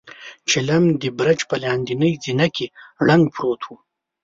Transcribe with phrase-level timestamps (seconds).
[0.49, 2.65] چيلم د برج په لاندنۍ زينه کې
[3.05, 3.69] ړنګ پروت و.